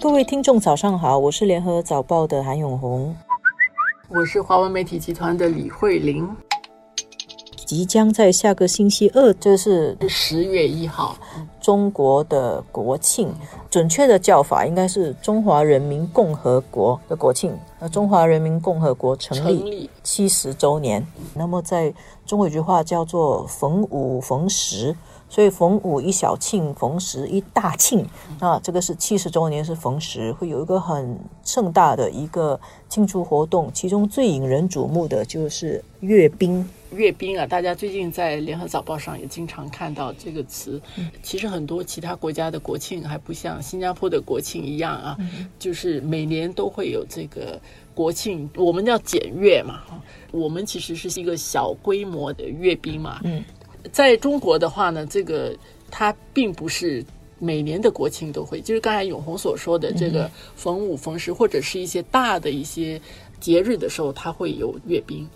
[0.00, 3.14] 各位听众，早上好，我是联合早报的韩永红，
[4.08, 6.28] 我是华文媒体集团的李慧玲。
[7.64, 11.16] 即将在下个星期二，就是十月一号，
[11.60, 13.34] 中国的国庆，
[13.68, 17.52] 准确的叫法应该是中华人民共和国的国庆。
[17.80, 21.04] 呃，中华人民共和国成立七十周年。
[21.34, 21.92] 那么，在
[22.24, 24.94] 中国有句话叫做“逢五逢十”。
[25.28, 28.06] 所以逢五一小庆，逢十一大庆。
[28.40, 32.58] 那这个是七十周年，是逢十，会有一个很盛大的一个
[32.88, 33.70] 庆祝活动。
[33.72, 36.68] 其中最引人瞩目的就是阅兵。
[36.92, 40.80] 阅兵啊，大家最近在联合早报上也经常看到这个词。
[41.22, 45.18] 其实很多其他国家的国庆还不像新加坡的国庆一样啊，
[45.58, 47.60] 就是每年都会有这个
[47.92, 48.48] 国庆。
[48.56, 49.80] 我们叫检阅嘛，
[50.30, 53.20] 我们其实是一个小规模的阅兵嘛。
[53.24, 53.44] 嗯。
[53.96, 55.56] 在中国的话呢，这个
[55.90, 57.02] 它并不是
[57.38, 63.00] 每年的国庆都会，就是刚才永红所说的这个逢五逢十或者是一些大的一些
[63.40, 65.26] 节日的时候，它会有阅兵。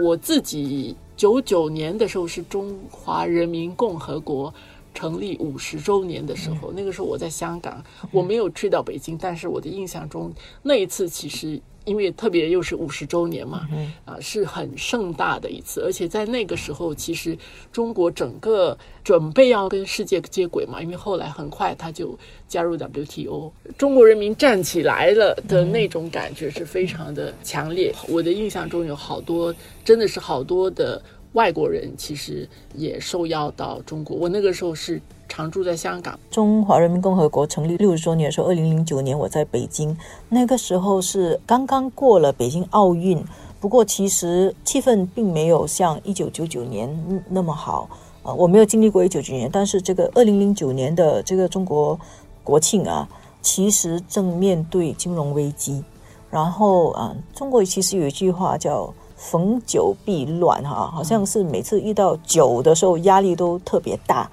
[0.00, 4.54] 我自己九九年的时候是中华人民共和国
[4.94, 11.60] 成立五十周年的时候，那个时候我在香港，我没有去到北京，但是我的印象中那一次其实。
[11.84, 13.66] 因为特别又是五十周年嘛，
[14.04, 17.34] 啊，是很盛大的一次，而且在那个时候，其实
[17.72, 22.14] 中国整个准备要跟世界接轨嘛，因为后来很快他就
[22.46, 27.90] 加入 WTO，中国人民站起来了的那种感觉是非常的强烈。
[28.06, 34.16] 我的印象中有好多，真的是好多的外国人，其实也受邀到中国。
[34.16, 35.00] 我那个时候是。
[35.30, 36.18] 常住在香港。
[36.30, 39.94] 中华人民共和国成立六十周年的时候，二零零九年我在北京，
[40.30, 43.22] 那个时候是刚刚过了北京奥运。
[43.60, 47.86] 不过其实气氛并没有像一九九九年那么好
[48.22, 48.32] 啊。
[48.32, 52.00] 我没有经历过一九九九年，但是这个二零零九年的这个中国
[52.42, 53.06] 国庆啊，
[53.42, 55.84] 其实正面对金融危机。
[56.30, 64.30] 然后啊，中国其实有一句话叫“逢酒必乱”哈，好像是每次遇到酒的时候，压力都特别大。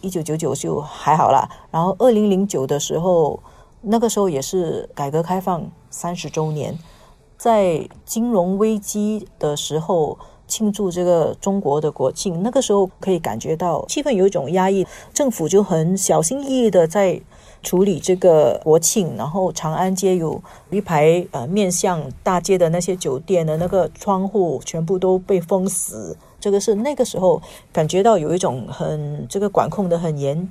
[0.00, 3.40] 一九九九就还好啦，然后二零零九的时候，
[3.80, 6.78] 那个时候也是改革开放三十周年，
[7.36, 10.16] 在金融危机的时候
[10.48, 17.20] 庆祝这个中国的国庆，那个时候可以感觉到气氛有一种压抑，政府就很小心翼翼的在
[17.62, 26.16] 处理这个国庆，然后长安街有一排呃面向大街的那些酒店的那个窗户全部都被封死。
[26.40, 27.42] 这个是那个时候
[27.72, 30.50] 感觉到有一种很这个管控的很严，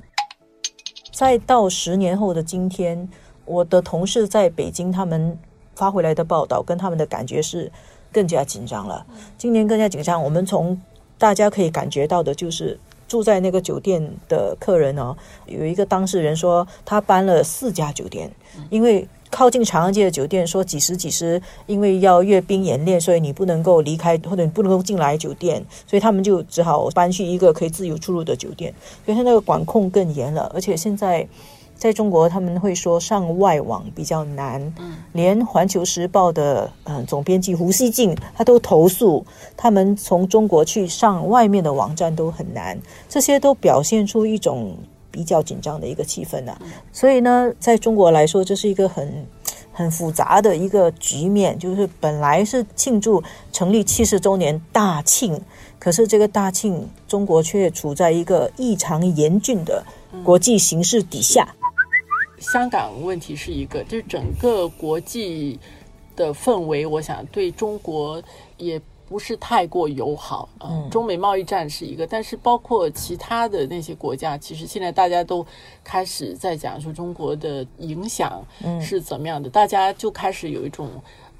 [1.12, 3.08] 再到十年后的今天，
[3.46, 5.38] 我的同事在北京，他们
[5.74, 7.72] 发回来的报道跟他们的感觉是
[8.12, 9.04] 更加紧张了。
[9.36, 10.80] 今年更加紧张，我们从
[11.18, 18.30] 大家可以感觉到的就是住在那个酒店的客人哦，有一个当事人说他搬了四家酒店，
[18.70, 19.06] 因为。
[19.30, 28.72] 靠近长安街的酒店说几时几时，因为要阅兵演练，所以你不能够离开或者你不能够进来酒店，所以他们就只好搬去一个可以自由出入的酒店。
[29.04, 31.28] 所以他那个管控更严了，而且现在
[31.78, 39.24] 在中国他们会说上外网比较难，嗯，连环球时报的嗯总编辑胡锡进他都投诉，
[39.56, 42.78] 他们从中国去上外面的网站都很难，
[43.08, 44.76] 这些都表现出一种。
[45.10, 46.56] 比较紧张的一个气氛呢，
[46.92, 49.26] 所以呢，在中国来说，这是一个很
[49.72, 55.40] 很复杂的一个局面，就是本来是庆祝成立七十周年大庆，
[55.78, 59.82] 可是这个大庆，中国却处在一个异常严峻的
[60.22, 61.48] 国际形势底下。
[62.40, 65.58] 香港问题是一个，就是整个国际
[66.16, 68.22] 的氛围，我想对中国
[68.56, 68.80] 也。
[69.10, 75.46] 不是太过友好嗯，中美贸易战是一个，但是包括其他的那些国家，其实现在大家都
[75.82, 78.44] 开始在讲说中国的影响
[78.78, 80.90] 是怎么样的，大家就开始有一种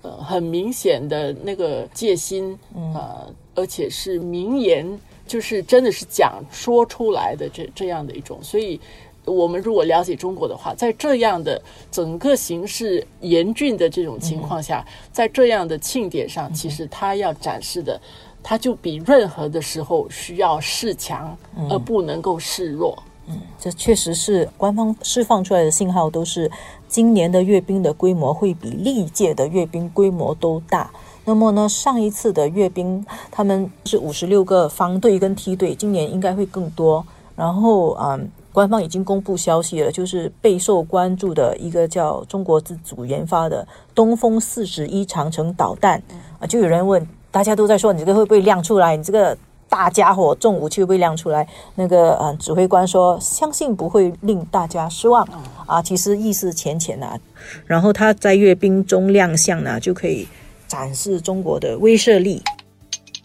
[0.01, 2.59] 呃很明显的那个戒心
[2.95, 8.81] 呃，而且是明言，就是真的是讲说出来的这这样的一种，所以。
[9.29, 11.61] 我们如果了解中国的话，在这样的
[11.91, 18.01] 整个形势严峻的这种情况下，在这样的庆典上，其实他要展示的，
[18.43, 21.37] 他就比任何的时候需要示强，
[21.69, 22.97] 而不能够示弱。
[23.27, 26.51] 嗯，这确实是官方释放出来的信号，都是
[26.89, 30.91] 今年的阅兵的规模会比历届的阅兵规模都大。
[31.27, 37.05] 那么呢，上一次的阅兵他们是五十六个方队跟梯队，今年应该会更多。
[37.37, 38.19] 然后啊。
[38.53, 46.03] 官方已经公布消息了，就是备受关注的一个叫中国自主研发的东风四十一长城导弹
[46.41, 48.97] 啊，就有人问，大家都在说你这个会不会亮出来？
[48.97, 49.37] 你这个
[49.69, 51.47] 大家伙重武器会不会亮出来。
[51.75, 55.23] 那个呃指挥官说，相信不会令大家失望
[55.67, 55.83] 啊。
[55.83, 57.19] 其实意思浅浅呐。
[57.67, 60.27] 然后他在阅兵中亮相呢，就可以
[60.67, 62.43] 展示中国的威慑力。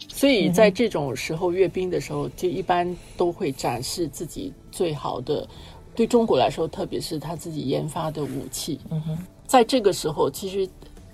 [0.08, 5.46] 所以在这种时候阅兵的时候，就一般都会展示自己最好的。
[5.94, 8.80] 对中国来说，特别是他自己研发的武器。
[8.90, 9.16] 嗯哼，
[9.46, 10.68] 在这个时候，其实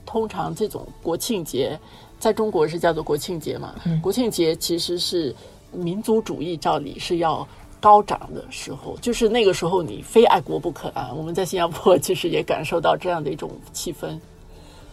[0.06, 1.78] 通常这种国庆节，
[2.18, 3.74] 在中国是叫做国庆节嘛。
[3.84, 5.34] 嗯国庆节其实是
[5.70, 7.46] 民族主义照理是要
[7.78, 11.12] 高涨的时候，就是那个时候你非爱国不可啊。
[11.14, 14.18] 我们在新加坡其实也感受到这样的一种气氛。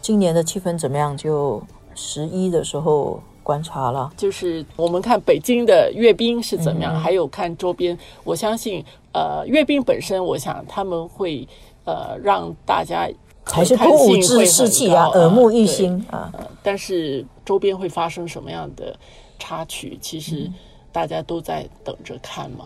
[0.02, 1.16] 今年的气氛怎么样？
[1.16, 1.64] 就
[1.96, 3.24] 十一的时候。
[3.48, 7.98] 观察了，就是我们看北京的阅兵是怎么样，还有看周边。
[8.26, 8.84] 我相信，
[9.14, 11.48] 呃，阅兵本身，我想他们会
[11.86, 13.08] 呃让大家
[13.46, 16.30] 还是鼓舞士气啊，耳目一新啊。
[16.62, 18.94] 但是周边会发生什么样的
[19.40, 20.52] 插曲，其实
[20.92, 22.66] 大家都在等着看嘛。